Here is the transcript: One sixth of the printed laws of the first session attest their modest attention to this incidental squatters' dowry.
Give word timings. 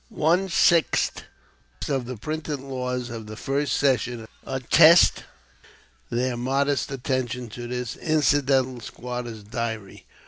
One 0.09 0.49
sixth 0.49 1.25
of 1.87 2.07
the 2.07 2.17
printed 2.17 2.59
laws 2.59 3.11
of 3.11 3.27
the 3.27 3.35
first 3.37 3.73
session 3.73 4.27
attest 4.43 5.25
their 6.09 6.35
modest 6.35 6.91
attention 6.91 7.49
to 7.49 7.67
this 7.67 7.97
incidental 7.97 8.79
squatters' 8.79 9.43
dowry. 9.43 10.07